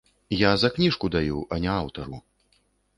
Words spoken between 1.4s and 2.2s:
а не аўтару.